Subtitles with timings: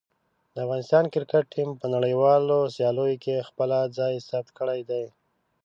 [0.53, 5.05] د افغانستان کرکټ ټیم په نړیوالو سیالیو کې خپله ځای ثبت کړی دی.